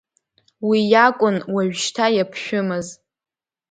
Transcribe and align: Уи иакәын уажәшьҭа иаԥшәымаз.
Уи 0.67 0.79
иакәын 0.91 1.37
уажәшьҭа 1.53 2.05
иаԥшәымаз. 2.17 2.87